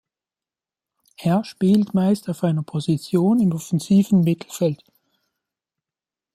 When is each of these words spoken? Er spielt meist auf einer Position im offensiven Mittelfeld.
Er 1.17 1.43
spielt 1.43 1.93
meist 1.93 2.27
auf 2.27 2.43
einer 2.43 2.63
Position 2.63 3.39
im 3.39 3.51
offensiven 3.53 4.21
Mittelfeld. 4.21 4.81